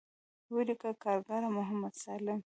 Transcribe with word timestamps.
وليکه 0.55 0.91
کارګر 1.03 1.43
محمد 1.57 1.93
سالم. 2.03 2.39